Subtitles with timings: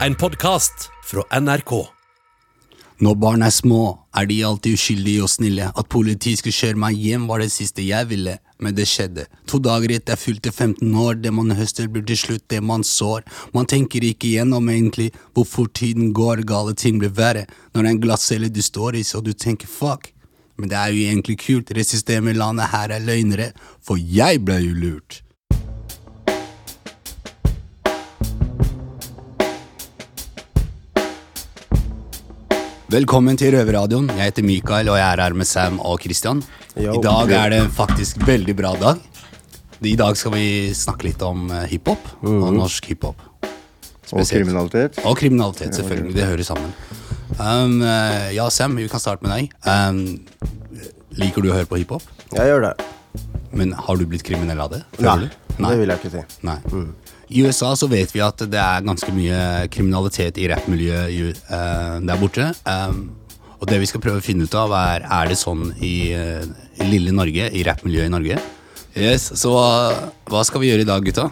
[0.00, 1.70] En podkast fra NRK.
[2.98, 5.68] Når barn er små, er de alltid uskyldige og snille.
[5.70, 9.28] At politiet skulle kjøre meg hjem, var det siste jeg ville, men det skjedde.
[9.46, 12.82] To dager etter jeg fylte 15 år, det man høster, blir til slutt det man
[12.82, 13.22] sår.
[13.54, 17.46] Man tenker ikke igjennom egentlig hvor fort tiden går, gale ting blir verre.
[17.70, 20.10] Når det er en glattcelle du står i, så du tenker fuck.
[20.58, 23.52] Men det er jo egentlig kult, det systemet i landet her er løgnere,
[23.82, 25.23] for jeg ble jo lurt.
[32.94, 34.04] Velkommen til Røverradioen.
[34.14, 36.38] Jeg heter Mikael, og jeg er her med Sam og Christian.
[36.78, 39.00] I dag er det faktisk veldig bra dag.
[39.82, 40.44] I dag skal vi
[40.78, 43.18] snakke litt om eh, hiphop og norsk hiphop.
[43.18, 44.20] Mhm.
[44.20, 45.00] Og kriminalitet.
[45.02, 46.14] Og kriminalitet, selvfølgelig.
[46.14, 46.70] Det hører sammen.
[47.40, 49.50] Um, eh, ja, Sam, vi kan starte med deg.
[49.66, 50.54] Um,
[51.18, 52.06] liker du å høre på hiphop?
[52.30, 52.74] Jeg gjør det.
[53.58, 54.84] Men har du blitt kriminell av det?
[55.02, 56.46] Nei, Nei, det vil jeg ikke si.
[56.46, 56.60] Nei.
[57.30, 59.38] I USA så vet vi at det er ganske mye
[59.72, 62.50] kriminalitet i rappmiljøet eh, der borte.
[62.68, 63.10] Um,
[63.60, 66.44] og det vi skal prøve å finne ut av, er er det sånn i, eh,
[66.84, 68.36] i lille Norge, i rappmiljøet i Norge.
[68.94, 71.30] Yes, Så hva- hva skal vi gjøre i dag, gutta?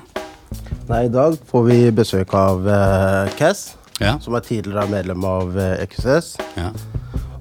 [0.89, 5.55] Nei, I dag får vi besøk av uh, Cass, Ja, som er tidligere medlem av
[5.57, 6.37] uh, XS.
[6.57, 6.73] ja.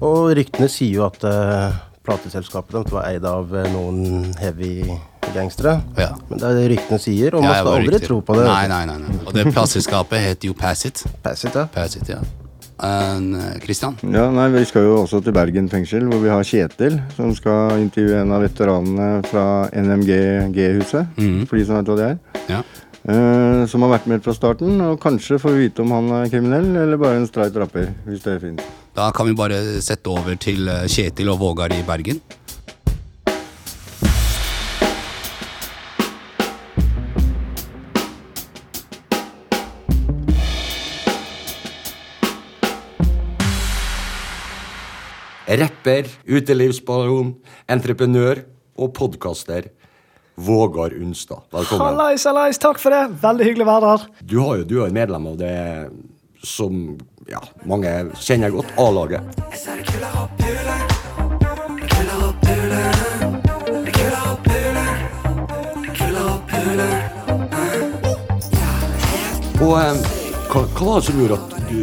[0.02, 1.72] Og ryktene sier jo at uh,
[2.04, 4.82] plateselskapet deres var eid av eh, noen heavy
[5.34, 5.74] gangstere.
[5.98, 6.10] Ja.
[6.28, 8.08] Men det er det ryktene sier, og Ja, man skal aldri riktig.
[8.08, 8.44] tro på det.
[8.46, 9.18] Nei, nei, nei, nei.
[9.26, 11.04] Og det plateselskapet heter jo Pass It.
[11.22, 11.66] Pass it, ja.
[11.72, 12.20] Pass It, ja.
[12.82, 13.60] Kristian?
[13.62, 13.94] Christian?
[14.12, 17.78] Ja, nei, Vi skal jo også til Bergen fengsel, hvor vi har Kjetil, som skal
[17.78, 21.06] intervjue en av veteranene fra NMG-G-huset.
[21.16, 21.44] Mm.
[21.46, 22.18] For de som vet hva det er.
[22.50, 22.62] Ja.
[23.02, 26.28] Eh, som har vært med fra starten, og kanskje får vi vite om han er
[26.30, 27.88] kriminell eller bare en streit rapper.
[28.06, 28.66] hvis det finnes.
[28.94, 32.20] Da kan vi bare sette over til eh, Kjetil og Vågar i Bergen.
[45.52, 47.34] Rapper, utelivsbaron,
[47.68, 48.38] entreprenør
[48.80, 49.68] og podkaster.
[50.40, 51.84] Vågar Unstad, velkommen.
[51.84, 53.02] Hallais, hallais, takk for det.
[53.20, 54.06] Veldig hyggelig å være her.
[54.24, 55.56] Du, har jo, du er jo medlem av det
[56.40, 56.78] som
[57.28, 59.28] ja, mange kjenner godt, A-laget.
[69.62, 70.00] Og eh,
[70.48, 71.82] hva, hva var det som gjorde at du,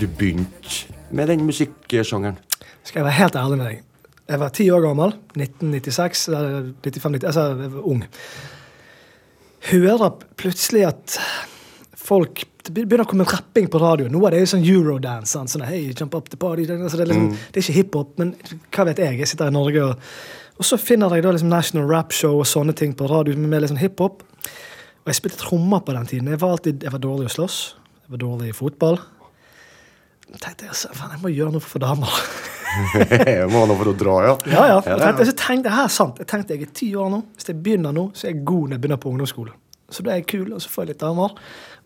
[0.00, 2.40] du begynte med den musikksjangeren?
[2.84, 3.86] Skal jeg være helt ærlig med deg.
[4.30, 5.12] Jeg var ti år gammel.
[5.34, 6.28] 1996.
[6.82, 8.04] 95, 90, altså jeg var ung.
[9.70, 10.10] Hører
[10.40, 11.18] plutselig at
[12.00, 14.06] folk Det begynner å komme rapping på radio.
[14.12, 15.40] Noe av det er jo sånn eurodance.
[15.48, 16.66] Sånn, hey, jump up the party.
[16.68, 18.34] Altså, det, er liksom, det er ikke hiphop, men
[18.76, 19.16] hva vet jeg?
[19.18, 20.12] Jeg sitter i Norge, og,
[20.60, 23.66] og så finner jeg da liksom National Rap Show og sånne ting på radio med
[23.72, 24.22] sånn hiphop.
[25.00, 26.30] Og jeg spilte trommer på den tiden.
[26.30, 27.58] Jeg var alltid jeg var dårlig å slåss.
[28.04, 29.00] Jeg var dårlig i fotball.
[30.28, 32.20] Jeg tenkte jeg, så, faen, jeg må gjøre noe for damer.
[33.10, 34.34] Jeg må ha noe for å dra, ja.
[34.50, 34.76] Ja, ja.
[34.86, 36.20] Jeg tenkte, så tenkte jeg, her er sant.
[36.22, 37.22] Jeg tenkte jeg er ti år nå.
[37.36, 39.58] Hvis jeg begynner nå, så er jeg god når jeg begynner på ungdomsskolen.
[39.90, 41.34] Så da er jeg kul, og så får jeg litt damer.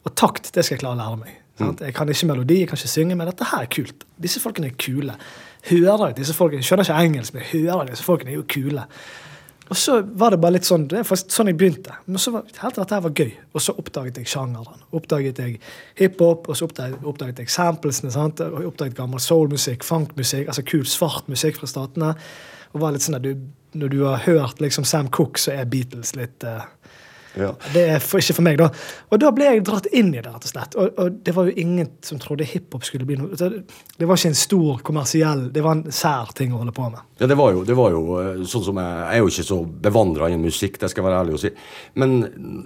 [0.04, 1.40] Og takt, det skal jeg klare å lære meg.
[1.58, 1.84] Sant?
[1.86, 4.04] Jeg kan ikke melodi, jeg kan ikke synge, men dette her er kult.
[4.20, 5.14] Disse folkene er kule.
[5.70, 8.46] Hører jeg disse folkene, jeg Skjønner ikke engelsk, men hører jeg disse folkene er jo
[8.50, 8.86] kule.
[9.72, 11.94] Og så var det bare litt sånn Det er faktisk sånn jeg begynte.
[12.06, 13.30] Men så var helt dette her var gøy.
[13.56, 14.82] Og så oppdaget jeg sjangeren.
[14.94, 15.60] Oppdaget jeg
[16.00, 18.12] hiphop, og så oppdaget, jeg samplesene.
[18.12, 18.42] sant?
[18.44, 22.12] Og oppdaget gammel soulmusikk, funkmusikk, altså kul svart musikk fra statene.
[22.74, 23.36] Og var litt sånn at du,
[23.74, 26.62] Når du har hørt liksom Sam Cooke, så er Beatles litt eh,
[27.36, 27.50] ja.
[27.74, 28.68] Det er for, ikke for meg, da.
[29.10, 30.76] Og da ble jeg dratt inn i det, rett og slett.
[30.78, 34.30] Og, og det var jo ingen som trodde hiphop skulle bli noe Det var ikke
[34.30, 37.02] en stor kommersiell Det var en sær ting å holde på med.
[37.18, 39.46] Ja, det var jo, det var jo eh, sånn som jeg, jeg er jo ikke
[39.50, 39.58] så
[39.88, 41.52] bevandra i musikk, det skal jeg være ærlig å si.
[42.02, 42.16] Men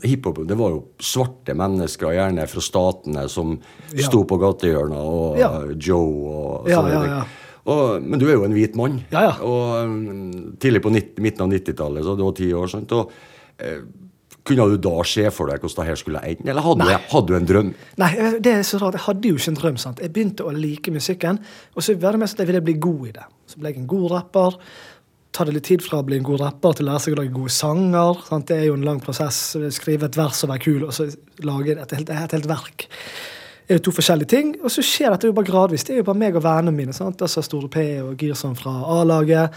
[0.04, 3.58] hiphop, det var jo svarte mennesker, gjerne fra statene, som
[3.92, 4.04] Ja.
[4.04, 5.50] sto på gatehjørna, og Ja.
[5.74, 7.12] Joe og sånne ja, ting.
[7.12, 7.26] ja.
[7.68, 9.02] Og, men du er jo en hvit mann.
[9.12, 9.32] Ja, ja.
[9.44, 12.92] Og mm, tidlig på 90, midten av 90-tallet, så du var ti år, sant?
[12.96, 13.10] og
[13.60, 13.82] eh,
[14.48, 17.26] kunne du da se for deg hvordan det her skulle ende, eller hadde, du- hadde
[17.28, 17.72] du en drøm?
[18.02, 18.96] Nei, eh, det er så rart.
[18.98, 19.76] Jeg hadde jo ikke en drøm.
[19.78, 20.00] sant?
[20.02, 21.38] Jeg begynte å like musikken,
[21.76, 23.26] og så var det mest at jeg ville bli god i det.
[23.46, 24.58] Så ble jeg en god rapper.
[25.32, 27.18] Ta det litt tid fra å bli en god rapper til å lære seg å
[27.20, 28.22] lage gode sanger.
[28.26, 28.46] sant?
[28.48, 29.56] Det er jo en lang prosess.
[29.76, 31.06] Skrive et vers og være kul, og så
[31.44, 32.88] lage et helt, et helt verk.
[33.68, 35.84] Det er jo to forskjellige ting, og så skjer dette jo bare gradvis.
[35.84, 36.92] Det er jo bare meg og vennene mine.
[36.96, 37.20] sant?
[37.20, 39.52] Altså Store P og Girson fra A-laget.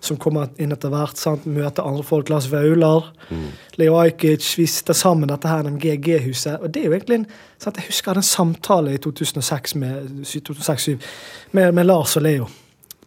[0.00, 1.18] Som kommer inn etter hvert.
[1.18, 1.46] sant?
[1.46, 2.28] Møter andre folk.
[2.30, 3.12] Lars Vaular,
[3.76, 4.46] Leo Ajkic.
[4.58, 7.26] Vi sitter sammen dette her NMGG-huset, Og det er jo egentlig en,
[7.58, 7.76] sant?
[7.76, 10.88] Jeg husker jeg hadde en samtale i 2006 med, 2006
[11.52, 12.48] med, med Lars og Leo.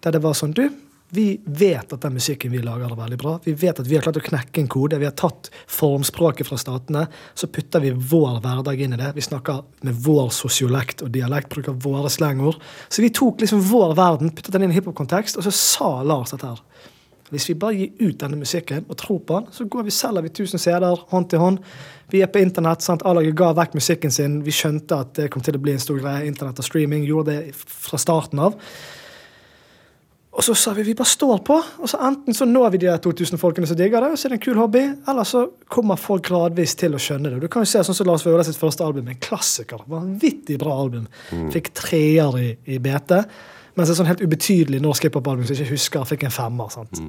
[0.03, 0.69] Der det var sånn Du,
[1.11, 3.31] Vi vet at den musikken vi lager, er veldig bra.
[3.41, 4.99] Vi vet at vi har klart å knekke en kode.
[5.01, 7.07] Vi har tatt formspråket fra statene.
[7.33, 9.15] Så putter vi vår hverdag inn i det.
[9.15, 12.61] Vi snakker med vår sosiolekt og dialekt, bruker våre slengord.
[12.93, 16.35] Så vi tok liksom vår verden, puttet den inn i hiphop-kontekst, og så sa Lars
[16.35, 16.61] dette her.
[17.33, 20.25] Hvis vi bare gir ut denne musikken og tror på den, så går vi selger
[20.25, 21.59] vi 1000 CD-er hånd til hånd.
[22.09, 22.81] Vi er på internett.
[22.85, 23.05] sant?
[23.05, 24.39] A-laget ga vekk musikken sin.
[24.45, 26.25] Vi skjønte at det kom til å bli en stor greie.
[26.25, 28.57] Internett og streaming gjorde det fra starten av.
[30.39, 31.55] Og så sa vi vi bare står på.
[31.83, 34.33] og så Enten så når vi de 2000 folkene som digger det, og så er
[34.33, 37.41] det en kul hobby, eller så kommer folk gradvis til å skjønne det.
[37.43, 39.83] Du kan jo se sånn som Lars Vaular sitt første album, en klassiker.
[39.91, 41.09] Vanvittig bra album.
[41.51, 43.19] Fikk treer i, i BT.
[43.75, 46.71] Mens et sånn helt ubetydelig norsk hiphop-album som jeg ikke husker, fikk en femmer.
[46.71, 47.03] sant?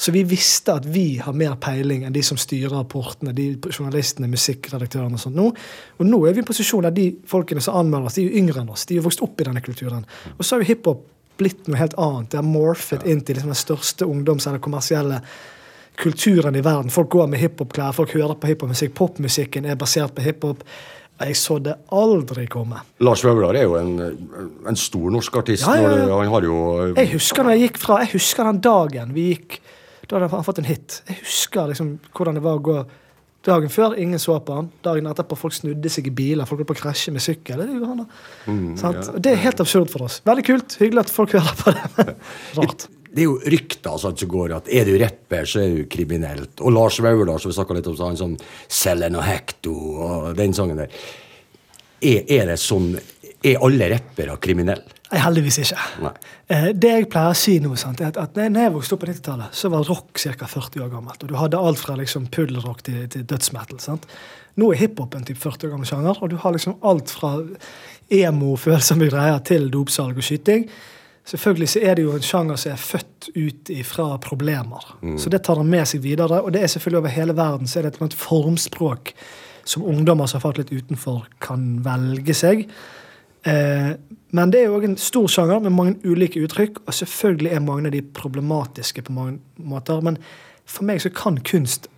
[0.00, 4.28] Så vi visste at vi har mer peiling enn de som styrer portene, de journalistene,
[4.32, 5.46] musikkredaktørene og sånt nå.
[6.00, 8.32] Og nå er vi i en posisjon der de folkene som anmelder oss, de er
[8.32, 8.88] jo yngre enn oss.
[8.88, 10.04] De er jo vokst opp i denne kulturen.
[10.36, 11.08] Og så har jo hiphop
[11.40, 12.30] blitt noe helt annet.
[12.30, 15.20] Det har morphet inn til liksom den største ungdoms- eller kommersielle
[16.00, 16.92] kulturen i verden.
[16.92, 18.94] Folk går med hiphop-klær, folk hører på hiphop-musikk.
[18.96, 20.64] Popmusikken er basert på hiphop.
[21.20, 22.78] Jeg så det aldri komme.
[23.04, 23.90] Lars Vaular er jo en,
[24.68, 25.66] en stor norsk artist.
[25.66, 26.16] Ja, ja, ja.
[26.16, 26.60] Han har jo
[26.94, 29.58] Jeg husker når jeg gikk fra, jeg husker den dagen vi gikk
[30.06, 31.02] Da hadde han fått en hit.
[31.10, 32.78] Jeg husker liksom hvordan det var å gå
[33.46, 33.96] dagen før.
[34.00, 34.70] Ingen så på han.
[34.84, 36.48] Dagen etterpå folk snudde seg i biler.
[36.48, 37.62] Folk holdt på å krasje med sykkel.
[37.62, 38.08] Det, gjorde han da.
[38.46, 38.72] Mm?
[38.76, 40.20] Og det er helt absurd for oss.
[40.28, 40.76] Veldig kult.
[40.82, 42.16] Hyggelig at folk hører på det.
[42.58, 42.88] Rart.
[43.10, 46.60] Det er jo rykter sant, som går at er du rapper, så er du kriminelt.
[46.62, 48.36] Og Lars Vaular, som vi snakka litt om, så han sånn
[48.70, 49.74] Selen og hekto
[50.06, 50.94] og den sangen der.
[52.00, 52.92] Er, er det sånn
[53.42, 54.98] Er alle rappere kriminelle?
[55.10, 55.84] Nei, heldigvis ikke.
[56.04, 56.12] Nei.
[56.52, 59.02] Eh, det jeg pleier å si nå, sant, er at, at når jeg vokste opp
[59.02, 60.50] på 90-tallet, så var rock ca.
[60.52, 61.24] 40 år gammelt.
[61.24, 63.80] Og du hadde alt fra liksom puddelrock til, til dødsmetal.
[63.82, 64.06] sant?
[64.60, 67.32] Nå er hiphop en type 40 år gammel sjanger, og du har liksom alt fra
[68.20, 70.68] emo, følsomme greier, til dopsalg og skyting.
[71.30, 74.94] Selvfølgelig så er det jo en sjanger som er født ut ifra problemer.
[75.20, 76.40] Så det tar han med seg videre.
[76.42, 79.12] Og det er selvfølgelig over hele verden så er det et formspråk
[79.68, 82.64] som ungdommer som har falt litt utenfor, kan velge seg.
[83.48, 83.92] Eh,
[84.36, 87.64] men det er jo også en stor sjanger med mange ulike uttrykk, og selvfølgelig er
[87.64, 90.02] mange av de problematiske på mange måter.
[90.06, 90.20] Men
[90.68, 91.90] for meg så kan kunst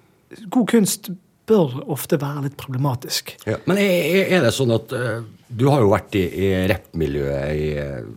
[0.49, 1.11] God kunst
[1.45, 3.35] bør ofte være litt problematisk.
[3.45, 3.59] Ja.
[3.69, 5.19] Men er, er det sånn at uh,
[5.53, 7.67] Du har jo vært i, i rappmiljøet i,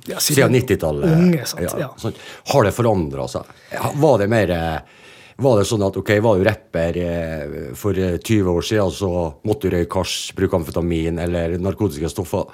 [0.08, 1.16] Ja, siden siden 90-tallet.
[1.18, 1.90] unge, sant, ja.
[2.00, 2.16] sånn.
[2.54, 3.50] Har det forandra seg?
[4.00, 5.02] Var det mer eh,
[5.44, 9.10] var det sånn at ok, var du rapper eh, for eh, 20 år siden, så
[9.44, 12.48] måtte du røyke hasj, bruke amfetamin eller narkotiske stoffer?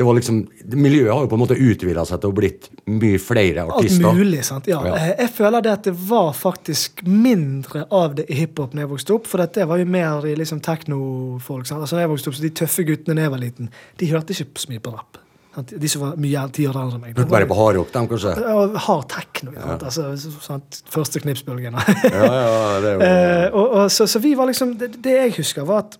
[0.00, 0.36] Det var liksom,
[0.80, 4.06] Miljøet har jo på en måte utvida seg til å blitt mye flere artister.
[4.08, 4.68] Alt mulig, sant?
[4.70, 4.78] Ja.
[4.86, 4.94] Ja.
[4.96, 8.90] Eh, Jeg føler det at det var faktisk mindre av det i hiphop når jeg
[8.94, 9.28] vokste opp.
[9.28, 11.68] For det var jo mer i liksom teknofolk.
[11.68, 13.68] Altså når jeg vokste opp, så De tøffe guttene da jeg var liten,
[14.00, 15.20] de hørte ikke så mye på rap.
[15.68, 17.16] De som var mye ti år eldre enn meg.
[17.20, 18.32] Hørte bare på hardrock, dem, kanskje?
[18.40, 19.52] Ja, hard techno.
[19.52, 19.84] sant?
[19.90, 20.60] Altså?
[20.96, 21.76] Første knipsbølgen.
[22.08, 23.04] Ja, ja, det var...
[23.10, 25.98] Eh, og, og, så, så vi var liksom det, det jeg husker, var at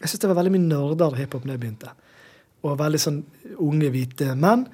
[0.00, 1.92] jeg synes det var veldig mye nerder hiphop da jeg begynte.
[2.62, 3.22] Og veldig sånn
[3.58, 4.66] unge, hvite menn.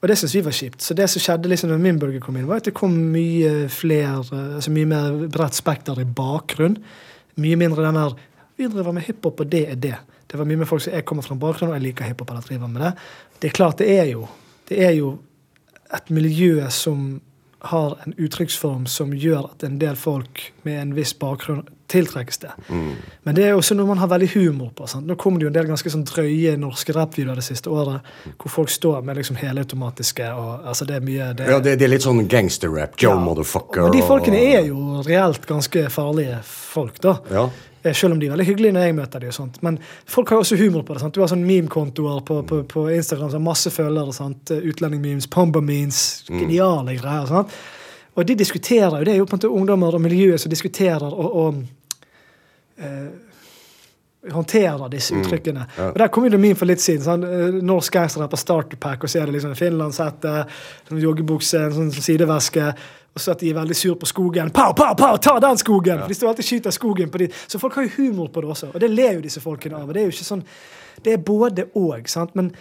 [0.00, 0.80] Og det syntes vi var kjipt.
[0.84, 3.68] Så det som skjedde liksom når min bølge kom inn, var at det kom mye
[3.72, 6.78] flere, altså mye mer bredt spekter i bakgrunn.
[7.40, 8.18] Mye mindre den der
[8.60, 9.96] Vi driver med hiphop, og det er det.
[10.28, 12.30] Det var mye med folk som jeg kommer fra en bakgrunn, og jeg liker hiphop,
[12.30, 12.92] eller driver med det.
[13.40, 14.28] Det er klart, det er jo
[14.68, 15.18] Det er jo
[15.94, 17.20] et miljø som
[17.60, 22.50] har en uttrykksform som gjør at en del folk med en viss bakgrunn tiltrekkes det.
[22.70, 24.86] Men det er også noe man har veldig humor på.
[24.90, 25.06] Sant?
[25.08, 28.06] Nå kom det jo en del ganske sånn drøye norske rappvideoer det siste året,
[28.40, 31.88] hvor folk står med liksom helautomatiske og altså det er mye det, Ja, det, det
[31.88, 32.94] er litt sånn gangsterrap.
[33.00, 33.18] Joe Ja.
[33.24, 33.88] motherfucker.
[33.88, 37.18] Og de folkene er jo reelt ganske farlige folk, da.
[37.30, 37.48] Ja.
[37.82, 39.28] Eh, Selv om de er veldig hyggelige når jeg møter dem.
[39.28, 39.62] og sånt.
[39.62, 41.00] Men folk har jo også humor på det.
[41.00, 41.14] sant?
[41.14, 44.12] Du har sånn meme-kontoer på, på, på Instagram som har masse følgere.
[44.12, 44.50] sant?
[44.52, 47.26] Utlending-memes, pomba-memes, geniale greier.
[47.26, 47.48] sant?
[48.16, 51.06] Og de diskuterer jo, det er jo på en måte ungdommer og miljøet som diskuterer
[51.08, 51.60] og, og
[52.80, 55.66] eh, håndterer disse uttrykkene.
[55.90, 57.04] Og Der kom jo det min for litt siden.
[57.04, 60.46] sånn, eh, Norsk på starterpack og så er det liksom finlandshette,
[60.88, 62.74] sånn joggebukse, en sånn sideveske.
[63.14, 64.52] Og så at de er veldig sur på skogen.
[64.52, 65.98] Pow, pow, pow, ta den skogen!
[65.98, 67.28] For De står alltid skyter skogen på de.
[67.48, 68.74] Så folk har jo humor på det også.
[68.74, 69.88] Og det ler jo disse folkene av.
[69.88, 70.44] og Det er jo ikke sånn,
[71.02, 72.36] det er både og, sant?
[72.36, 72.52] men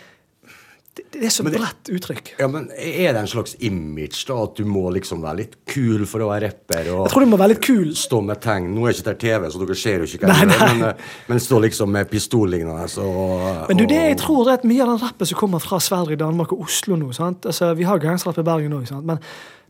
[1.00, 2.34] det, det er så bredt uttrykk.
[2.40, 4.38] Ja, men Er det en slags image, da?
[4.44, 6.90] At du må liksom være litt kul for å være rapper?
[6.90, 7.94] Jeg tror du må være litt kul.
[7.98, 10.50] stå med tegn Nå er ikke det TV, så dere ser jo ikke hva jeg
[10.50, 13.06] gjør, men, eh, men stå liksom med pistollignende så
[13.70, 16.20] Men du, det jeg tror er at mye av den rappen som kommer fra Sverige,
[16.20, 17.48] Danmark og Oslo nå sant?
[17.50, 19.24] Altså, Vi har gangsterrapp i Bergen òg, men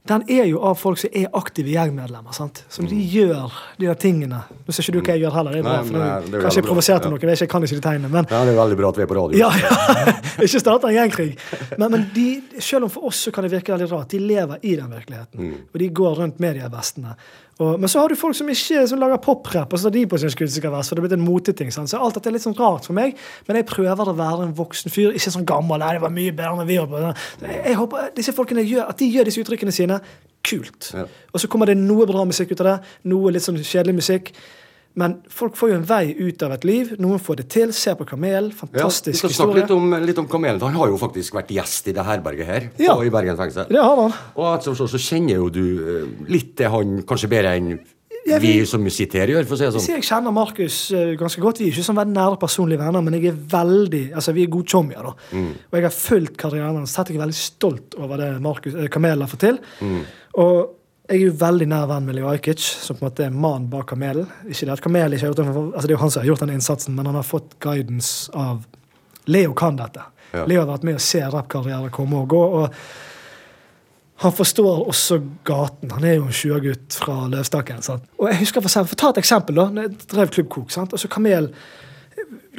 [0.09, 2.33] den er jo av folk som er aktive gjengmedlemmer.
[2.33, 2.63] sant?
[2.69, 4.41] Som de gjør de der tingene.
[4.65, 5.51] Nå ser ikke du hva jeg gjør heller.
[5.53, 7.09] Det er bra, Nei, for men det er- Kanskje jeg provoserte Ja.
[7.13, 7.19] noe.
[7.39, 8.09] Jeg, kan ikke de tegnene.
[8.11, 9.37] men Ja, det er veldig bra at vi er på radio.
[9.37, 10.13] ja, ja.
[10.45, 11.37] Ikke starte en gjengkrig.
[11.77, 14.57] Men, men de, selv om for oss så kan det virke veldig rart, de lever
[14.63, 15.53] i den virkeligheten.
[15.73, 17.15] Og de går rundt med de her vestene.
[17.59, 20.05] Og, men så har du folk som ikke som lager poprap, og så har de
[20.07, 21.71] på sin skuddsikker Så det er blitt en moteting.
[21.73, 24.55] Så alt dette er litt sånn rart for meg, men jeg prøver å være en
[24.55, 25.83] voksen fyr, ikke sånn gammel.
[25.83, 27.49] Nei, det var mye bedre enn vi holdt på.
[27.51, 29.99] Jeg håper disse folkene gjør, at de gjør disse uttrykkene sine.
[30.47, 30.93] Kult.
[30.95, 31.03] Ja.
[31.35, 32.77] Og så kommer det noe bra musikk ut av det,
[33.11, 34.31] noe litt sånn kjedelig musikk.
[34.95, 36.95] Men folk får jo en vei ut av et liv.
[36.99, 37.71] Noen får det til.
[37.73, 38.49] Ser på Kamel.
[38.49, 40.59] Ja, vi Fantastisk skal snakke litt om, litt om Kamelen.
[40.61, 42.69] Han har jo faktisk vært gjest i det herberget her.
[42.81, 42.97] Ja.
[43.05, 43.69] I Bergen fengsel.
[43.69, 44.11] Det har han.
[44.35, 47.77] Og etter så, så kjenner jo du eh, litt til han kanskje bedre enn
[48.27, 49.95] Ja, vi vi- som sitter her gjør, for å si det Jeg sånn.
[49.95, 51.61] jeg kjenner Markus eh, ganske godt.
[51.61, 54.51] Vi er ikke sånn veldig nære personlige venner, men jeg er veldig, altså vi er
[54.51, 55.01] gode chommier.
[55.07, 55.13] da.
[55.31, 55.53] Mm.
[55.71, 56.97] Og jeg har fulgt karrieren hans.
[56.97, 59.57] Jeg er veldig stolt over det Markus, eh, Kamel har fått til.
[59.81, 60.01] Mm.
[60.43, 60.75] Og
[61.09, 63.65] jeg er jo veldig nær venn med Leo Ajkic, som på en måte er mannen
[63.71, 64.27] bak Kamelen.
[64.45, 66.29] Ikke det at Kamel ikke har gjort den, altså det er jo han som har
[66.29, 68.65] gjort den innsatsen, men han har fått guidance av
[69.29, 70.05] Leo kan dette.
[70.33, 70.45] Ja.
[70.45, 72.43] Leo har vært med å se rappkarrierer komme og gå.
[72.61, 72.75] og
[74.19, 75.93] han forstår også gaten.
[75.95, 77.81] Han er jo en 20-gutt fra Løvstakken.
[77.81, 78.03] sant?
[78.19, 79.55] Og jeg husker For eksempel, for ta et eksempel.
[79.55, 80.71] da, når jeg drev Klubb Kok.
[80.75, 80.93] sant?
[80.93, 81.47] Og så Kamel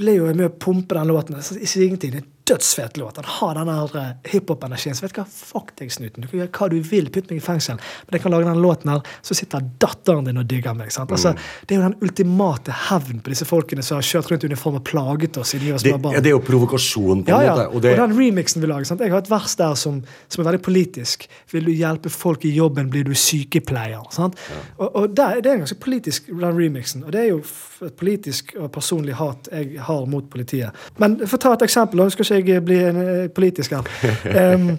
[0.00, 1.36] Leo er med å pumpe den låten.
[1.42, 2.24] Så Ikke ingenting.
[2.48, 3.16] Dødsfet låt.
[3.16, 4.94] Han har den der eh, hiphop-energien.
[4.96, 6.24] Så vet du hva, fuck deg, snuten.
[6.24, 7.10] Du kan gjøre hva du vil.
[7.14, 7.76] Putt meg i fengsel.
[8.08, 10.90] Men jeg kan lage den låten her, så sitter datteren din og digger meg.
[10.94, 11.12] sant?
[11.14, 11.34] Altså,
[11.66, 14.80] Det er jo den ultimate hevn på disse folkene som har kjørt rundt i uniform
[14.80, 16.14] og plaget oss i de var Det, små barn.
[16.14, 17.52] ja, det er jo provokasjon, på Ja, en ja.
[17.54, 17.68] måte.
[17.68, 18.84] Og, Og det, den remixen vi lager.
[18.90, 19.00] Sant?
[19.00, 21.28] Jeg har et vers der som, som er veldig politisk.
[21.52, 24.02] Vil du hjelpe folk i jobben, blir du sykepleier.
[24.10, 24.34] Sant?
[24.78, 27.04] Og, og der, det er ganske politisk, den remixen.
[27.04, 27.42] Og det er jo
[27.86, 30.74] et politisk og personlig hat jeg har mot politiet.
[30.98, 33.88] Men for å ta et eksempel, Jeg skal ikke jeg blir en, eh, politisk her.
[34.54, 34.76] Um,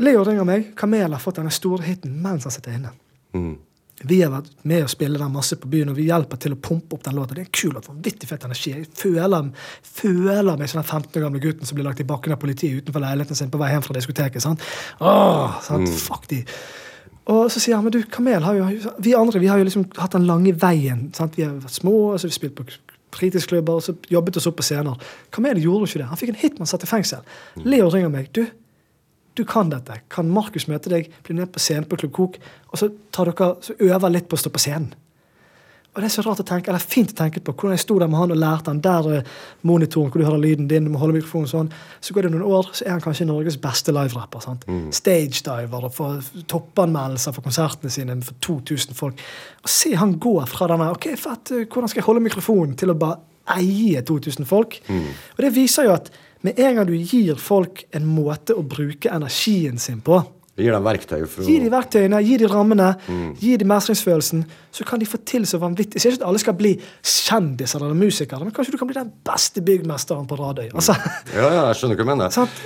[0.00, 0.70] Leo ringer meg.
[0.76, 2.94] Kamel har fått denne store hiten mens han sitter inne.
[3.36, 3.58] mm.
[4.02, 6.56] Vi har vært med å spille den masse på byen, og vi hjelper til å
[6.56, 7.34] pumpe opp den låta.
[7.36, 8.70] Det er kul og Vanvittig fett energi.
[8.72, 9.50] Jeg føler,
[9.84, 12.78] føler meg som den 15 år gamle gutten som blir lagt i bakken av politiet
[12.80, 14.40] utenfor leiligheten sin på vei hjem fra diskoteket.
[14.40, 14.64] sant?
[15.04, 15.92] Åh, sant?
[16.06, 16.40] Fuck de.
[17.30, 19.84] Og så sier han men du, Kamel har jo Vi andre vi har jo liksom
[20.00, 21.10] hatt den lange veien.
[21.12, 21.36] sant?
[21.36, 22.64] Vi har vært små, og så har vi spilt på
[23.16, 25.10] fritidsklubber og så jobbet oss opp på scener.
[25.34, 26.08] Kamel gjorde jo ikke det.
[26.10, 27.22] Han fikk en hit man satt i fengsel.
[27.66, 28.30] Leo ringer meg.
[28.36, 28.44] du,
[29.38, 30.00] du kan dette.
[30.12, 32.40] Kan Markus møte deg, bli med på scenen på Klubb Kok,
[32.70, 34.92] og så, dere, så øver litt på å stå på scenen?
[35.90, 37.96] Og det er så rart å tenke, eller fint å tenke på hvordan jeg sto
[37.98, 39.30] der med han og lærte han der er
[39.66, 41.72] monitoren hvor du hører lyden din, du må holde mikrofonen sånn.
[41.98, 44.44] Så går det noen år, så er han kanskje Norges beste liverapper.
[44.44, 44.68] sant?
[44.94, 49.24] Stagediver og får toppanmeldelser for konsertene sine for 2000 folk.
[49.64, 52.94] Og se han gå fra denne ok, fett, eh, hvordan skal jeg holde mikrofonen, til
[52.94, 53.18] å bare
[53.58, 54.78] eie 2000 folk.
[55.34, 56.12] Og det viser jo at
[56.46, 60.22] med en gang du gir folk en måte å bruke energien sin på,
[60.58, 62.90] det gir dem verktøy for Gi dem verktøyene, gi dem rammene,
[63.40, 64.42] gi dem mestringsfølelsen,
[64.74, 65.96] så kan de få til så vanvittig.
[65.96, 66.74] Jeg sier ikke at alle skal bli
[67.06, 70.68] kjendiser eller musikere, men kanskje du kan bli den beste byggmesteren på Radøy.
[70.74, 70.98] Altså,
[71.36, 72.34] Ja, ja, jeg skjønner hva du mener.
[72.34, 72.64] sant?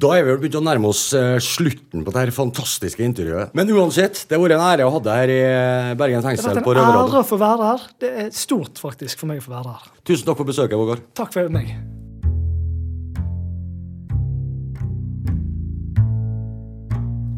[0.00, 3.54] Da er vi begynt å nærme oss eh, slutten på dette fantastiske intervjuet.
[3.58, 6.30] Men uansett, det har vært en ære å ha deg her i eh, Bergen Det
[6.30, 7.86] har vært en ære å få være her.
[8.00, 9.88] Det er stort faktisk for meg å få være her.
[10.06, 11.02] Tusen takk for besøket, Vågar.
[11.18, 11.74] Takk for meg.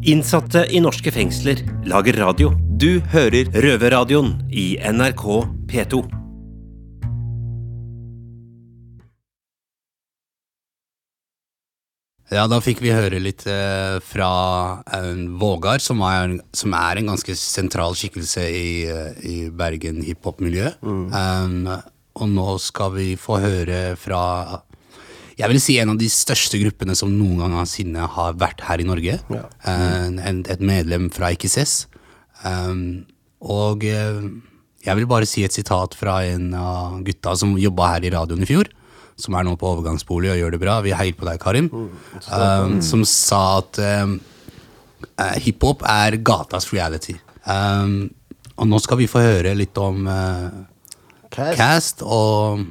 [0.05, 2.51] Innsatte i norske fengsler lager radio.
[2.81, 5.23] Du hører Røverradioen i NRK
[5.71, 6.01] P2.
[12.33, 14.29] Ja, da fikk vi høre litt eh, fra
[14.95, 20.71] eh, Vågar, som, er- som er en ganske sentral skikkelse i, eh, i Bergen hiphop-miljø.
[20.87, 21.67] Um,
[22.13, 24.23] og nå skal vi få høre fra
[25.37, 28.83] jeg vil si en av de største gruppene som noen gang noensinne har vært her
[28.83, 29.17] i Norge.
[29.33, 31.87] Eh, en, et medlem fra IKSS.
[32.43, 33.05] Um,
[33.41, 34.19] og eh,
[34.83, 38.45] jeg vil bare si et sitat fra en av gutta som jobba her i radioen
[38.45, 38.69] i fjor.
[39.19, 40.77] Som er nå på overgangsbolig og gjør det bra.
[40.85, 41.69] Vi heier på deg, Karim.
[41.73, 44.19] Um, som sa at um,
[45.17, 47.17] eh, hiphop er gatas reality.
[47.45, 48.11] Um,
[48.53, 50.05] og nå skal vi få høre litt om
[51.33, 51.57] Cast.
[51.57, 52.61] Cast og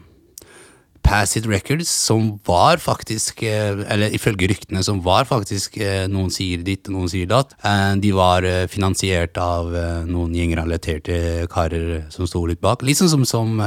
[1.02, 6.30] Pass It Records, som var faktisk eh, Eller ifølge ryktene, som var faktisk eh, Noen
[6.32, 7.56] sier ditt, noen sier datt.
[7.66, 9.70] Eh, De var finansiert av
[10.08, 12.82] noen gjengrelaterte karer som sto litt bak.
[12.86, 13.58] Litt sånn som, som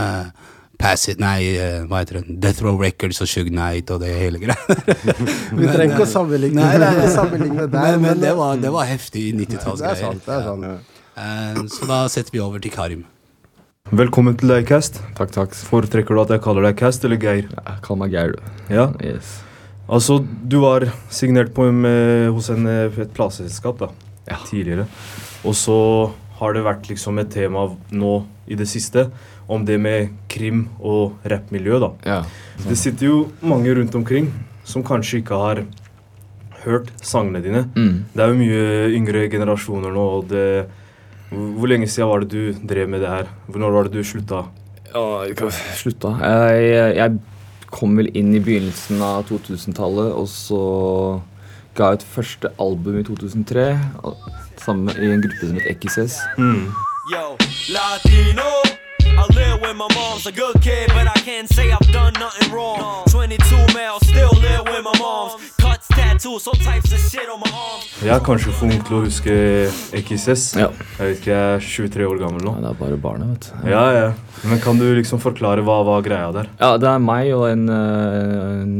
[0.80, 1.56] Pass It Nei,
[1.88, 2.36] hva heter det?
[2.44, 4.60] Death Row Records og Shug Knight og det hele greia.
[5.56, 7.10] Vi trenger ikke å sammenligne, Nei, nei, nei.
[7.20, 10.01] sammenligne der, Men, men det, var, det var heftig det er 90-tallsgreier.
[10.04, 10.25] sant.
[10.27, 11.75] det er sant.
[11.80, 13.06] Så da setter vi over til Karim.
[13.94, 14.96] Velkommen til deg, Cast.
[15.13, 15.51] Takk, takk.
[15.68, 17.44] Foretrekker du at jeg kaller deg Cast eller Geir?
[17.54, 18.39] Ja, Kall meg Geir, du.
[18.74, 19.44] Ja, Yes.
[19.88, 23.89] altså Du var signert på med, hos en, eh, et plateselskap, da.
[24.27, 24.38] Ja.
[24.50, 24.88] tidligere.
[25.46, 29.12] Og så har det vært liksom et tema nå i det siste
[29.48, 31.80] om det med krim og rappmiljø.
[31.80, 31.92] da.
[32.04, 32.24] Ja.
[32.68, 34.32] Det sitter jo mange rundt omkring
[34.63, 35.63] som kanskje ikke har
[36.65, 37.70] hørt sangene dine.
[37.75, 38.06] Mm.
[38.15, 40.18] Det er jo mye yngre generasjoner nå.
[40.18, 40.65] og det,
[41.36, 43.32] Hvor lenge siden var det du drev med det her?
[43.51, 44.46] Når var det du slutta?
[44.94, 46.13] Ja, jeg slutta.
[46.24, 47.18] Jeg, jeg
[47.75, 50.62] kom vel inn i begynnelsen av 2000-tallet, og så
[51.75, 53.68] ga jeg ut første album i 2003
[54.63, 56.22] sammen med, i en gruppe som het Ekises.
[57.12, 57.27] Yo,
[57.75, 58.75] Latino.
[59.17, 62.51] I live with my mom's a good kid, but I can't say I've done nothing
[62.53, 63.03] wrong.
[63.10, 63.39] 22
[63.74, 65.34] male, still live with my mom's.
[65.62, 67.88] Cuts, tattoos, all types of shit on my arms.
[68.03, 69.36] Jeg er kanskje for ung til å huske
[69.98, 70.43] Ekises.
[70.60, 70.69] Ja.
[71.00, 72.55] Jeg vet ikke, jeg er 23 år gammel nå.
[72.60, 73.69] Ja, det er bare barnet, vet du.
[73.72, 74.07] Ja, ja.
[74.43, 76.51] Men kan du liksom forklare hva var greia der?
[76.60, 78.75] Ja, det er meg og en, eh, en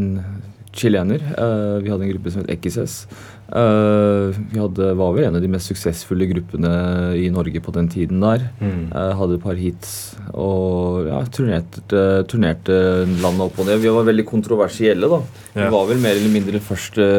[0.77, 1.22] chilener.
[1.38, 3.05] Uh, vi hadde en gruppe som het Ekises.
[3.46, 6.72] Uh, vi hadde, var vel en av de mest suksessfulle gruppene
[7.20, 8.48] i Norge på den tiden der.
[8.60, 8.89] Mm.
[8.91, 9.94] Uh, hadde et par hits
[10.32, 12.79] og ja, turnerte, turnerte
[13.24, 13.82] landet opp og ned.
[13.84, 15.22] Vi var veldig kontroversielle, da.
[15.53, 15.63] Ja.
[15.63, 17.10] Vi var vel mer eller mindre den første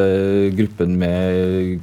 [0.57, 1.83] gruppen med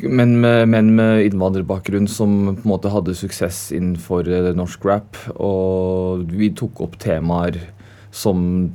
[0.00, 5.18] men med, men med innvandrerbakgrunn som på en måte hadde suksess innenfor norsk rap.
[5.36, 7.58] Og vi tok opp temaer
[8.14, 8.70] som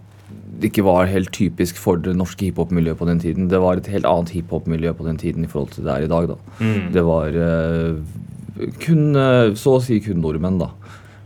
[0.63, 3.49] ikke var helt typisk for det norske hiphop-miljøet på den tiden.
[3.51, 6.11] Det var et helt annet hiphop-miljø på den tiden i forhold til det er i
[6.11, 6.27] dag.
[6.31, 6.37] da.
[6.59, 6.91] Mm.
[6.95, 7.99] Det var uh,
[8.85, 10.69] kun, eh, så å si kun nordmenn, da.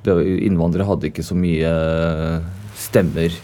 [0.04, 2.42] Det, var- innvandrere hadde ikke så mye eh,
[2.80, 3.36] stemmer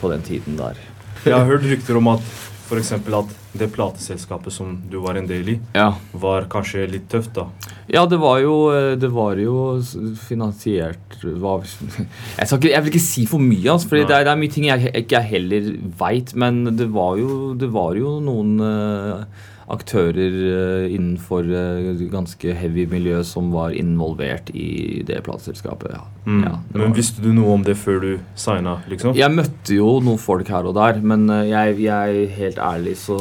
[0.00, 0.78] på den tiden der.
[1.24, 2.24] Jeg har hørt rykter om at
[2.68, 5.92] for eksempel at det plateselskapet som du var en del i, Ja.
[6.12, 7.46] var kanskje litt tøft, da.
[7.88, 9.80] Ja, det var jo, eh, det var jo
[10.28, 11.62] finansiert var,
[12.38, 14.66] jeg, ikke, jeg vil ikke si for mye, altså, for det, det er mye ting
[14.68, 15.70] jeg ikke heller
[16.00, 16.34] veit.
[16.34, 22.86] Men det var jo, det var jo noen eh, aktører eh, innenfor eh, ganske heavy
[22.90, 25.94] miljø som var involvert i det plateselskapet.
[25.96, 26.02] Ja.
[26.26, 26.42] Mm.
[26.44, 29.16] Ja, Men visste du noe om det før du signa, liksom?
[29.16, 33.20] Jeg møtte jo noen folk her og der, men eh, jeg, jeg helt ærlig så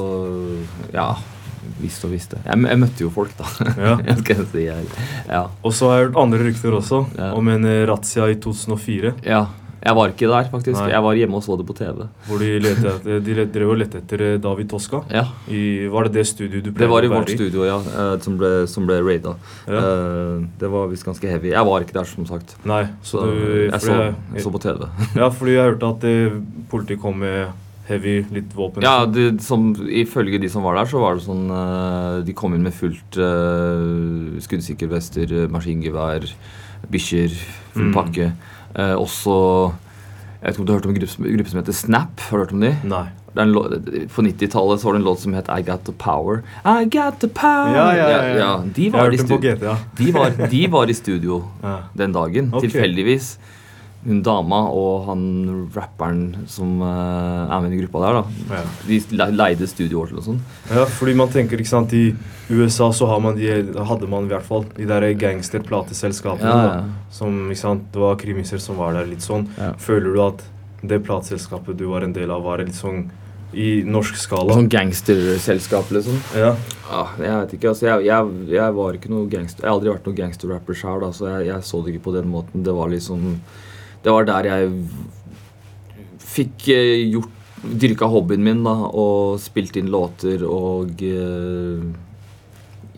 [0.93, 1.13] Ja.
[1.79, 2.38] Visste og visste.
[2.43, 3.47] Jeg, jeg møtte jo folk, da.
[3.79, 3.93] Ja.
[4.27, 4.83] Jeg si jeg,
[5.29, 5.45] ja.
[5.63, 7.00] Og så har jeg hørt andre rykter også,
[7.33, 9.13] om en razzia i 2004.
[9.23, 9.45] ja.
[9.83, 10.77] Jeg var ikke der, faktisk.
[10.79, 10.91] Nei.
[10.93, 12.05] Jeg var hjemme og så det på TV.
[12.29, 12.93] Hvor de, lette
[13.25, 15.01] de drev og lette etter eh, David Toska.
[15.11, 18.38] Ja, I, var det det studioet du Det var i vårt studio, ja, eh, som
[18.39, 19.34] ble, som ble raida.
[19.67, 19.81] Ja.
[19.81, 21.51] Eh, Det var visst ganske heavy.
[21.51, 22.55] Jeg var ikke der, som sagt.
[22.63, 23.97] Nei, så, Så du jeg så,
[24.38, 24.88] jeg så på TV.
[25.19, 26.08] Ja, fordi jeg hørte at
[26.71, 27.51] politiet kom med
[27.89, 28.86] heavy, litt våpen.
[28.88, 31.51] Ja, det, som, Ifølge de som var der, så var det sånn
[32.23, 36.23] De kom inn med fullt uh, skuddsikker vester, maskingevær,
[36.91, 37.36] bikkjer,
[37.75, 37.93] full Mm.
[37.95, 38.31] pakke.
[38.75, 39.73] Eh, også
[40.43, 42.19] Jeg vet ikke om du har hørt om en gruppe, som- gruppe som heter Snap?
[42.19, 42.71] Har du hørt om de?
[42.83, 43.05] Nei.
[44.13, 46.43] På 90-tallet så var det en låt som het I Got The Power.
[46.65, 48.57] I got the power Ja, ja, ja, ja.
[48.75, 49.75] de, Jeg var har i hørt den på GT, ja.
[49.97, 51.43] de, var, de var i studio
[51.97, 52.67] den dagen, okay.
[52.69, 53.38] tilfeldigvis.
[54.03, 55.21] Hun dama og han
[55.71, 58.57] rapperen som uh, er med i gruppa der, da.
[58.57, 58.63] Ja.
[58.89, 60.41] De leide studioer til og sånn.
[60.67, 62.11] Ja, fordi man tenker, ikke sant, I
[62.51, 63.47] USA så har man de,
[63.87, 66.51] hadde man i hvert fall de der gangsterplateselskapene.
[66.51, 66.77] Ja, ja.
[66.83, 69.07] da, Som, ikke sant, Det var krimiser som var der.
[69.07, 69.47] litt sånn.
[69.55, 69.71] Ja.
[69.79, 70.43] Føler du at
[70.83, 73.05] det plateselskapet du var en del av, var litt sånn
[73.53, 74.55] i norsk skala?
[74.57, 76.17] Sånn gangsterselskap, liksom.
[76.35, 76.53] Ja.
[76.91, 79.91] Ah, jeg vet ikke, altså jeg, jeg, jeg var ikke noe gangster Jeg har aldri
[79.93, 82.65] vært noen gangsterrapper sjøl, så jeg, jeg så det ikke på den måten.
[82.65, 83.37] Det var liksom
[84.03, 84.71] Det var der jeg
[86.33, 91.85] fikk eh, gjort Dyrka hobbyen min, da, og spilt inn låter og eh,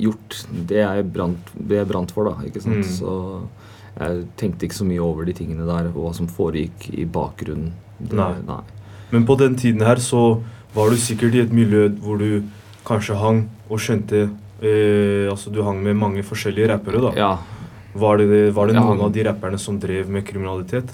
[0.01, 0.39] gjort
[0.71, 2.47] det jeg brant, det jeg brant for, da.
[2.47, 2.81] Ikke sant?
[2.81, 2.95] Mm.
[2.97, 3.11] Så
[3.99, 7.75] jeg tenkte ikke så mye over de tingene der, og hva som foregikk i bakgrunnen.
[7.99, 8.33] Det, Nei.
[8.47, 8.63] nei.
[9.13, 10.41] Men på den tiden her så
[10.75, 12.41] var du sikkert i et miljø hvor du
[12.87, 14.25] kanskje hang og skjønte
[14.59, 17.13] eh, Altså du hang med mange forskjellige rappere, da.
[17.15, 17.29] Ja,
[17.95, 20.91] Var det, var det noen hang- av de rapperne som drev med kriminalitet?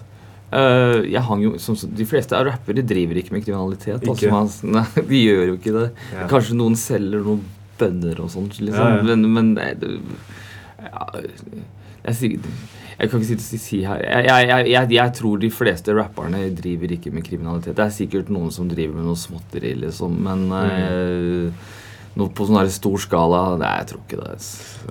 [0.51, 4.03] Uh, jeg hang jo, som, De fleste av rappere driver ikke med kriminalitet.
[4.03, 4.27] Ikke?
[4.35, 5.87] Altså, man, nei, de gjør jo ikke det.
[6.13, 6.27] Ja.
[6.31, 7.41] Kanskje noen selger noen
[7.79, 8.83] bønner og sånt, liksom.
[8.83, 9.07] Ja, ja.
[9.07, 9.95] Men, men nei, det,
[10.83, 11.07] ja,
[12.03, 12.51] jeg, sier-
[13.01, 16.43] jeg kan ikke og si her jeg, jeg, jeg, jeg, jeg tror de fleste rapperne
[16.57, 17.73] driver ikke med kriminalitet.
[17.79, 21.71] Det er sikkert noen som driver med noe småtteri, liksom, men eh,
[22.19, 24.37] noe på sånn her stor skala Nei, jeg tror ikke det.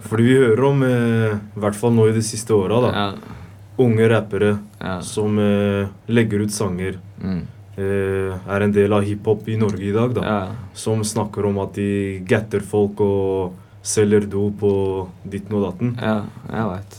[0.09, 3.37] Fordi vi hører om, eh, i hvert fall nå i de siste åra, da, Ja,
[3.81, 6.99] unge rappere ja, som eh, legger ut sanger.
[7.23, 7.41] mm,
[7.81, 10.23] eh, er en del av hiphop i Norge i dag, da.
[10.23, 10.47] ja.
[10.75, 13.53] Som snakker om at de gatter folk og
[13.83, 15.95] selger dop og ditten og datten.
[15.97, 16.19] ja
[16.51, 16.97] jeg veit.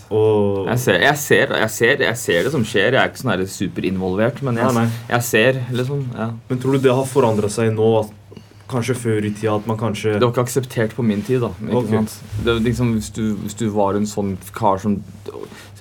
[0.72, 2.96] Jeg ser, jeg, jeg, jeg ser det som skjer.
[2.96, 5.20] Jeg er ikke sånn superinvolvert, men jeg, Nei, nei.
[5.22, 6.32] ser liksom ja.
[6.50, 7.92] Men tror du det har forandra seg nå?
[8.02, 8.41] At
[8.72, 11.42] kanskje før i tida at man kanskje Det var ikke akseptert på min tid.
[11.44, 11.90] da ikke Ok.
[11.90, 12.16] sant?
[12.44, 15.00] Det, var liksom, hvis, du, hvis du var en sånn kar som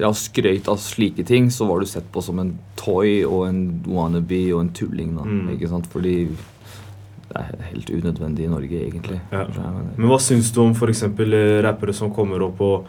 [0.01, 3.61] ja, skrøyt av slike ting, så var du sett på som en toy og en
[3.87, 5.15] wannabe og en tulling.
[5.17, 5.51] da, Mm.
[5.57, 5.87] ikke sant?
[5.93, 6.15] Fordi
[7.31, 9.21] det er helt unødvendig i Norge, egentlig.
[9.31, 9.45] Ja.
[9.55, 9.61] Så
[9.97, 11.03] Men hva syns du om f.eks.
[11.63, 12.87] rappere som kommer opp og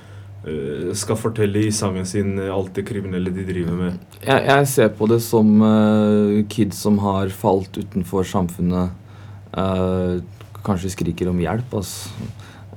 [0.47, 3.99] eh, skal fortelle i sangen sin eh, alt det kriminelle de driver med?
[4.25, 8.89] Jeg, jeg ser på det som uh, kids som har falt utenfor samfunnet.
[9.57, 10.21] Eh,
[10.65, 12.29] kanskje skriker om hjelp, altså.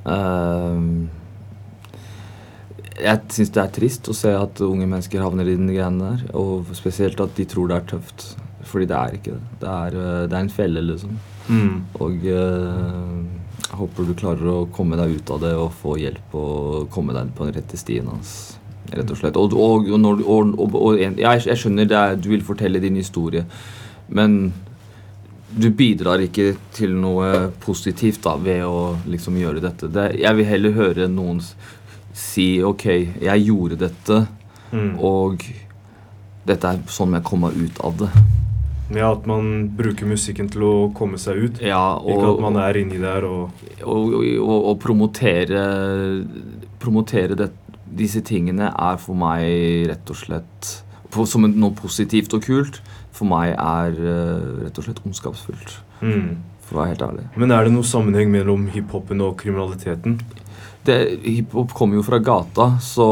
[0.04, 1.06] Uh,
[2.94, 6.26] jeg syns det er trist å se at unge mennesker havner i den greiene der.
[6.38, 8.26] Og spesielt at de tror det er tøft.
[8.64, 9.54] Fordi det er ikke det.
[9.62, 11.16] Det er, eh, det er en felle, liksom.
[11.48, 11.80] Mm.
[12.00, 13.24] Og uh,
[13.64, 17.16] jeg håper du klarer å komme deg ut av det og få hjelp og komme
[17.16, 18.54] deg på den rette stien hans.
[18.92, 19.37] Rett og slett.
[19.40, 23.44] Og, og, og, og jeg, jeg skjønner det er, du vil fortelle din historie,
[24.08, 24.52] men
[25.55, 29.88] du bidrar ikke til noe positivt da, ved å liksom gjøre dette.
[29.95, 31.40] Det, jeg vil heller høre noen
[32.14, 32.87] si OK,
[33.23, 34.25] jeg gjorde dette,
[34.75, 34.97] Mm.
[34.99, 35.38] og
[36.49, 38.09] dette er sånn jeg kom meg ut av det.
[38.97, 41.61] Ja, at man bruker musikken til å komme seg ut.
[41.62, 43.53] Ja, ikke at man er inni der og
[43.85, 45.62] og, og, og, og promotere
[46.83, 47.49] Promotere det,
[47.87, 50.73] disse tingene er for meg rett og slett
[51.14, 52.81] på, Som noe positivt og kult.
[53.14, 55.79] For meg er eh, rett og slett ondskapsfullt.
[56.03, 56.35] mm.
[56.64, 57.24] For å være helt ærlig.
[57.37, 60.16] Men er det noe sammenheng mellom hiphopen og kriminaliteten?
[60.85, 63.07] Hiphop kommer jo fra gata, så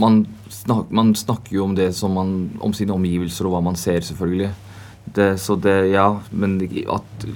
[0.00, 3.78] man, snak, man snakker jo om det som man, om sine omgivelser og hva man
[3.80, 4.50] ser, selvfølgelig.
[5.14, 6.56] Det, så det, ja, men
[6.88, 7.26] at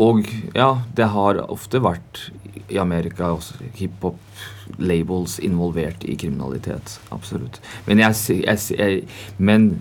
[0.00, 2.26] Og ja, det har ofte vært
[2.72, 6.98] i Amerika også hiphop-labels involvert i kriminalitet.
[7.12, 7.60] Absolutt.
[7.86, 9.02] Men, jeg, jeg, jeg,
[9.38, 9.72] men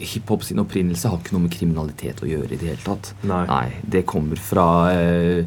[0.00, 3.12] hiphop sin opprinnelse har ikke noe med kriminalitet å gjøre i det hele tatt.
[3.28, 3.68] Nei.
[3.84, 5.44] det kommer fra eh,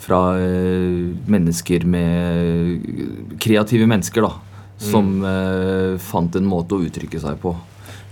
[0.00, 4.32] fra eh, mennesker med Kreative mennesker, da.
[4.80, 5.98] Som mm.
[6.00, 7.50] fant en måte å uttrykke seg på,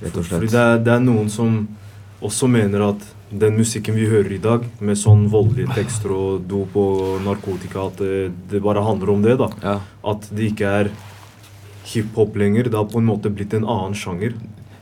[0.03, 1.63] rett og Fordi det det er noen som
[2.25, 6.75] også mener at den musikken vi hører i dag, med sånn voldelige tekster og dop
[6.81, 9.37] og narkotika, at det, det bare handler om det.
[9.39, 9.49] da.
[9.63, 9.75] Ja.
[10.13, 10.91] At det ikke er
[11.93, 12.69] hiphop lenger.
[12.73, 14.35] Det har på en måte blitt en annen sjanger.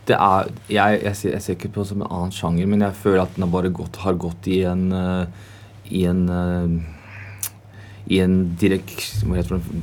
[0.07, 2.85] Det er, jeg, jeg, ser, jeg ser ikke på det som en annen sjanger, men
[2.87, 5.49] jeg føler at den har bare gått, har gått i en eh,
[5.91, 6.93] I en eh,
[8.07, 8.93] i en direk,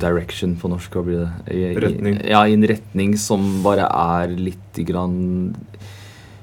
[0.00, 0.94] direction på norsk.
[0.96, 1.52] Hva blir det?
[1.52, 5.52] I, i- Ja, i en retning som bare er litt grann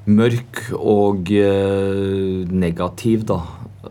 [0.10, 3.40] mørk og eh, negativ, da.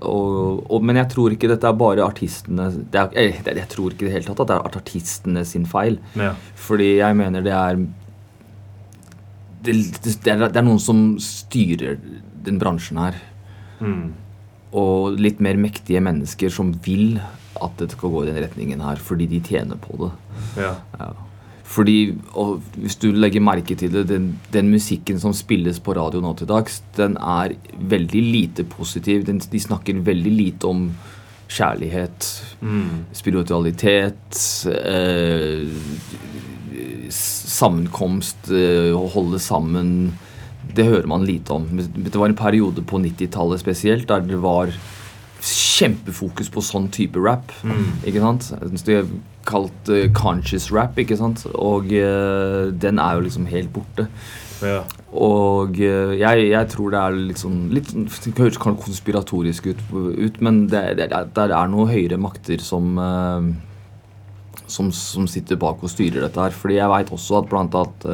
[0.01, 3.91] Og, og, men jeg tror ikke dette er bare artistene det er, jeg, Jeg tror
[3.91, 5.99] ikke i det hele tatt at det er artistene sin feil.
[6.19, 6.33] Ja.
[6.59, 7.83] Fordi jeg mener det er
[9.61, 11.99] det, det, det, er, det er noen som styrer
[12.47, 13.19] den bransjen her.
[13.81, 14.13] Mm.
[14.79, 17.19] Og litt mer mektige mennesker som vil
[17.61, 20.13] at det skal gå i den retningen her, fordi de tjener på det.
[20.63, 20.75] Ja.
[20.97, 21.11] Ja.
[21.71, 22.15] Fordi,
[22.75, 26.49] Hvis du legger merke til det, den, den musikken som spilles på radio nå til
[26.51, 29.23] dags, den er veldig lite positiv.
[29.29, 30.89] Den, de snakker veldig lite om
[31.51, 32.27] kjærlighet,
[32.61, 33.05] Mm.
[33.17, 35.67] spiritualitet, eh,
[37.11, 40.13] sammenkomst, eh, å holde sammen.
[40.75, 41.67] Det hører man lite om.
[41.77, 44.71] Det var en periode på 90-tallet spesielt der det var
[45.41, 47.53] kjempefokus på sånn type rap.
[48.05, 48.51] Ikke sant?
[48.85, 49.11] Det er
[49.49, 51.47] kalt uh, conscious rap, ikke sant?
[51.55, 54.09] Og uh, den er jo liksom helt borte.
[54.61, 54.83] Ja.
[55.17, 60.43] Og uh, jeg, jeg tror det er sånn litt, Det høres kanskje konspiratorisk ut, ut
[60.45, 63.01] men det, det, det er noen høyere makter som,
[64.71, 66.55] som som sitter bak og styrer dette her.
[66.55, 68.07] Fordi jeg veit også at blant annet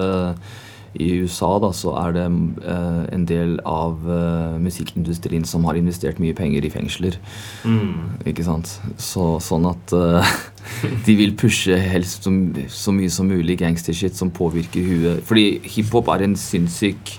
[1.02, 6.20] i USA da, så er det eh, en del av eh, musikkindustrien som har investert
[6.22, 7.18] mye penger i fengsler.
[7.64, 8.22] Mm.
[8.32, 8.76] Ikke sant?
[9.00, 10.32] Så, sånn at eh,
[11.06, 12.32] de vil pushe helst så,
[12.72, 15.22] så mye som mulig gangstershit som påvirker huet.
[15.28, 17.18] Fordi hiphop er en sinnssyk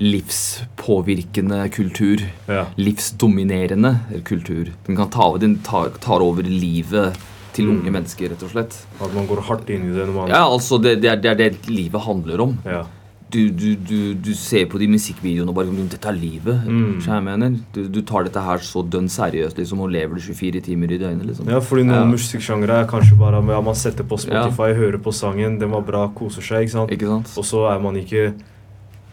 [0.00, 2.22] livspåvirkende kultur.
[2.48, 2.66] Ja.
[2.78, 4.70] Livsdominerende kultur.
[4.86, 7.18] Den kan ta, den tar, tar over livet
[7.52, 7.80] til Mm.
[7.80, 8.76] unge mennesker, rett og slett.
[9.02, 11.34] At man går hardt inn i det man Ja, altså, det, det, er, det er
[11.34, 12.58] det livet handler om.
[12.64, 12.84] Ja.
[13.30, 16.64] Du, du, du, du ser på de musikkvideoene og bare Dette er livet.
[16.66, 17.58] Mm.
[17.74, 20.98] Du, du tar dette her så dønn seriøst liksom, og lever det 24 timer i
[20.98, 21.26] døgnet.
[21.28, 21.50] Liksom.
[21.50, 22.06] Ja, fordi noen Ja.
[22.10, 26.08] musikksjangre er kanskje bare ja, man setter på Spotify, hører på sangen, den var bra,
[26.14, 26.90] koser seg, ikke sant?
[26.96, 27.30] Ikke sant?
[27.38, 28.32] Og så er man ikke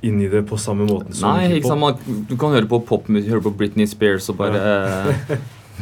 [0.05, 1.81] inni det på samme måten som Nei, ikke sant?
[1.81, 5.37] Man, du kan høre på popmusikk, høre på Britney Spears og bare eh,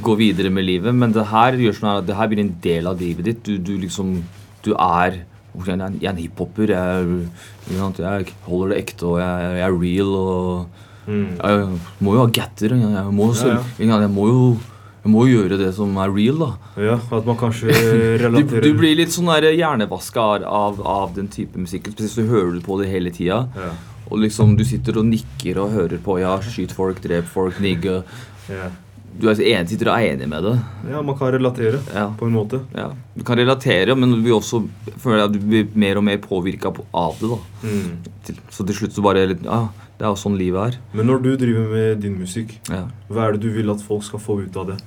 [0.05, 2.87] gå videre med livet, men det her gjør sånn at det her blir en del
[2.91, 3.43] av livet ditt.
[3.47, 4.17] Du, du liksom
[4.65, 5.21] Du er
[5.65, 6.67] Jeg er en- er hiphoper.
[6.67, 7.29] Jeg,
[7.71, 10.15] jeg holder det ekte, og jeg, jeg er real.
[10.15, 10.67] og
[11.07, 11.37] Mm.
[11.37, 11.67] Jeg
[12.01, 12.69] må jo ha getter.
[12.73, 13.99] Jeg, må, Ja, ja.
[14.01, 14.57] jeg, må jo,
[15.03, 16.47] jeg må jo gjøre det som er real, da.
[16.81, 17.69] Ja, at man kanskje
[18.23, 21.91] relaterer du blir litt sånn hjernevaska av, av den type musikk.
[21.93, 23.47] Spesielt så hører du på det hele tida.
[23.55, 23.69] Ja.
[24.09, 28.01] Og liksom du sitter og nikker og hører på ja, skyt folk, drep folk, nigge.
[28.49, 28.71] Ja.
[29.19, 30.53] Du er enig, sitter og er enig med det.
[30.91, 32.09] ja, man kan relatere Ja.
[32.19, 32.59] på en måte.
[32.75, 32.89] Ja.
[33.15, 34.67] Du kan relatere, men du blir også
[34.99, 37.29] føler at du blir mer og mer påvirka av det.
[37.29, 37.37] da.
[37.63, 38.35] Mm.
[38.51, 40.79] Så til slutt så bare ja, Det er jo sånn livet er.
[40.93, 42.87] Men når du driver med din musikk, Ja.
[43.09, 44.81] hva er det du vil at folk skal få ut av det?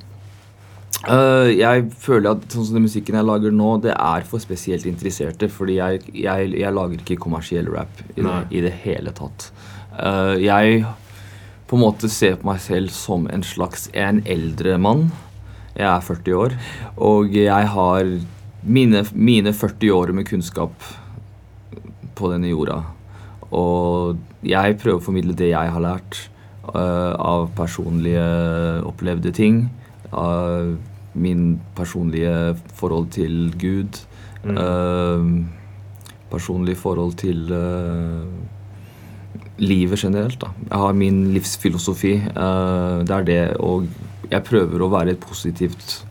[1.09, 4.85] Uh, jeg føler at sånn som den musikken jeg lager nå, det er for spesielt
[4.85, 5.49] interesserte.
[5.49, 9.51] Fordi jeg, jeg, jeg lager ikke kommersiell rap i det, i det hele tatt.
[9.95, 10.85] Uh, jeg
[11.69, 15.09] på en måte ser på meg selv som en slags Jeg er en eldre mann.
[15.77, 16.57] Jeg er 40 år.
[16.97, 18.13] Og jeg har
[18.65, 20.73] mine, mine 40 år med kunnskap
[22.17, 22.81] på denne jorda.
[23.53, 26.23] Og jeg prøver å formidle det jeg har lært
[26.73, 28.25] uh, av personlige
[28.89, 29.67] opplevde ting.
[30.13, 30.75] Av
[31.19, 34.01] min personlige forhold til Gud.
[34.45, 34.57] Mm.
[34.57, 35.59] Uh,
[36.31, 38.27] personlig forhold til øh,
[39.59, 40.39] livet generelt.
[40.41, 40.49] da.
[40.71, 42.15] Jeg har min livsfilosofi.
[42.37, 43.87] øh, det er det, og
[44.31, 46.05] jeg prøver å være et positivt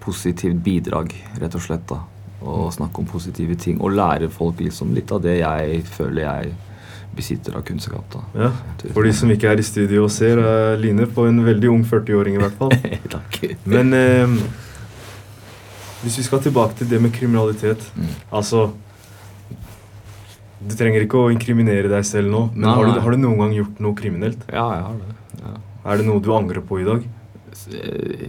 [0.00, 1.86] positivt bidrag, rett og slett.
[1.88, 1.98] da.
[2.40, 3.80] Og snakke om positive ting.
[3.80, 6.54] Og lære folk liksom litt av det jeg føler jeg
[7.16, 8.04] besitter av kunnskap.
[8.12, 8.20] da.
[8.44, 8.50] Ja,
[8.94, 11.84] For de som ikke er i studio og ser, er Line på en veldig ung
[11.84, 12.70] 40-åring i hvert fall.
[13.16, 13.40] Takk.
[13.66, 14.36] Men eh,
[16.04, 18.06] hvis vi skal tilbake til det med kriminalitet Mm.
[18.32, 18.70] Altså
[20.58, 23.38] Du trenger ikke å inkriminere deg selv nå, men Nei, har, du, har du noen
[23.44, 24.40] gang gjort noe kriminelt?
[24.50, 25.14] Ja, jeg har det.
[25.44, 25.52] Ja.
[25.92, 27.04] Er det noe du angrer på i dag?
[27.72, 28.28] Eh,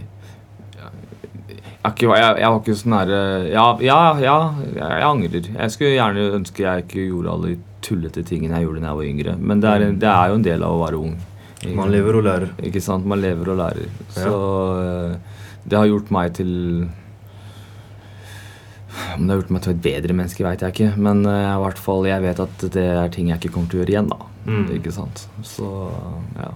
[1.80, 4.36] Jeg, ikke, jeg, jeg var ikke sånn her eh, Ja, ja, ja
[4.68, 5.48] jeg, jeg angrer.
[5.56, 8.98] Jeg skulle gjerne ønske jeg ikke gjorde alle de tullete tingene jeg gjorde da jeg
[9.00, 9.34] var yngre.
[9.40, 11.14] Men det er, det er jo en del av å være ung.
[11.60, 12.52] Ikke Man lever og lærer.
[12.68, 13.08] Ikke sant?
[13.08, 13.90] Man lever og lærer.
[14.16, 14.34] Så
[14.84, 16.52] eh, det har gjort meg til
[19.16, 20.90] Om det har gjort meg til et bedre menneske, veit jeg ikke.
[21.00, 23.80] Men uh, i hvert fall, jeg vet at det er ting jeg ikke kommer til
[23.80, 24.10] å gjøre igjen.
[24.10, 24.18] da.
[24.48, 24.66] Mm.
[24.78, 25.24] Ikke sant?
[25.46, 25.68] Så
[26.38, 26.50] ja.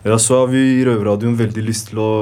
[0.00, 2.12] Ja, så har vi i Røverradioen veldig lyst til å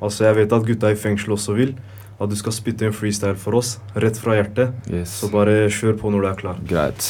[0.00, 1.74] Altså, jeg vet at gutta i fengsel også vil.
[2.16, 4.72] At du skal spytte en freestyle for oss, rett fra hjertet.
[4.88, 5.18] Yes.
[5.20, 6.60] Så bare kjør på når du er klar.
[6.68, 7.08] Greit.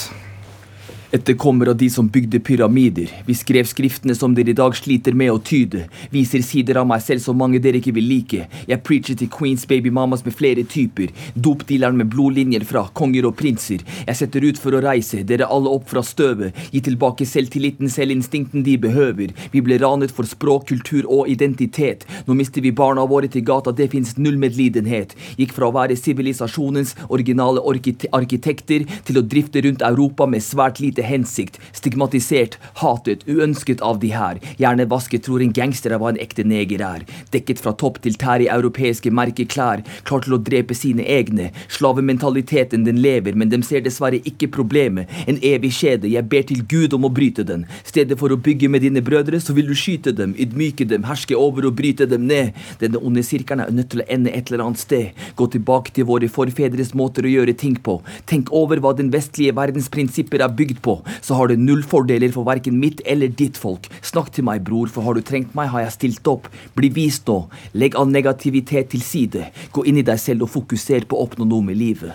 [1.12, 3.10] Etterkommer av de som bygde pyramider.
[3.26, 5.84] Vi skrev skriftene som dere i dag sliter med å tyde.
[6.10, 8.48] Viser sider av meg selv som mange dere ikke vil like.
[8.66, 11.12] Jeg preacher til queens, babymamas med flere typer.
[11.38, 13.84] Dopdealeren med blodlinjer fra konger og prinser.
[14.08, 16.58] Jeg setter ut for å reise, dere alle opp fra støvet.
[16.74, 19.30] Gi tilbake selvtilliten, selvinstinkten de behøver.
[19.54, 22.02] Vi ble ranet for språk, kultur og identitet.
[22.26, 25.14] Nå mister vi barna våre til gata, det fins null medlidenhet.
[25.38, 30.82] Gikk fra å være sivilisasjonens originale arkite- arkitekter til å drifte rundt Europa med svært
[30.82, 31.58] lite hensikt.
[31.76, 34.40] Stigmatisert, hatet, uønsket av de her.
[34.60, 37.04] Hjernevasket tror en gangster er hva en ekte neger er.
[37.34, 39.82] Dekket fra topp til tær i europeiske merkeklær.
[40.08, 41.50] Klar til å drepe sine egne.
[41.72, 45.10] Slavementaliteten den lever, men dem ser dessverre ikke problemet.
[45.26, 47.66] En evig kjede, jeg ber til Gud om å bryte den.
[47.84, 51.36] Stedet for å bygge med dine brødre, så vil du skyte dem, ydmyke dem, herske
[51.36, 52.54] over og bryte dem ned.
[52.80, 55.24] Denne onde sirkelen er nødt til å ende et eller annet sted.
[55.36, 57.98] Gå tilbake til våre forfedres måter å gjøre ting på.
[58.30, 60.85] Tenk over hva den vestlige verdens prinsipper er bygd på,
[61.20, 63.88] så har det null fordeler for verken mitt eller ditt folk.
[64.06, 66.48] Snakk til meg, bror, for har du trengt meg, har jeg stilt opp.
[66.78, 67.42] Bli vist nå.
[67.74, 69.50] Legg all negativitet til side.
[69.74, 72.14] Gå inn i deg selv og fokuser på å oppnå noe med livet.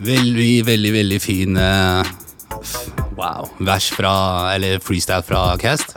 [0.00, 2.12] Veldig, veldig, veldig fin eh,
[3.20, 3.48] Wow.
[3.68, 4.12] Vers fra
[4.54, 5.92] Eller freestyle fra Cast.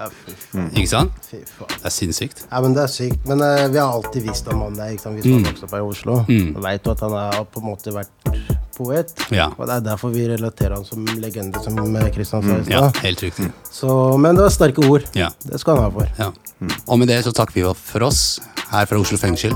[0.73, 1.11] Ikke sant?
[1.29, 1.71] Fy faen.
[1.77, 2.43] Det er sinnssykt.
[2.49, 3.23] Ja, men Det er sykt.
[3.29, 4.91] Men uh, vi har alltid visst om han der.
[4.93, 5.21] Ikke sant?
[5.23, 5.43] Vi mm.
[5.43, 6.17] har vokst opp her i Oslo.
[6.27, 6.51] Mm.
[6.67, 8.31] Vet jo at han har på en måte vært
[8.77, 9.13] poet.
[9.31, 9.49] Ja.
[9.57, 11.77] Og Det er derfor vi relaterer han som legende, som
[12.13, 13.03] Kristian sa i Ja, stad.
[13.05, 13.51] helt riktig.
[13.71, 15.07] Så, Men det var sterke ord.
[15.13, 15.29] Ja.
[15.43, 16.09] Det skal han ha for.
[16.17, 16.31] ja.
[16.87, 18.39] Og med det så takker vi for oss
[18.71, 19.55] her fra Oslo fengsel.